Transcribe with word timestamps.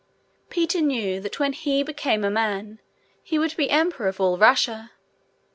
Peter 0.49 0.81
knew 0.81 1.19
that 1.21 1.39
when 1.39 1.53
he 1.53 1.83
became 1.83 2.23
a 2.23 2.31
man 2.31 2.79
he 3.21 3.37
would 3.37 3.55
be 3.55 3.69
emperor 3.69 4.07
of 4.07 4.19
all 4.19 4.35
Russia. 4.35 4.89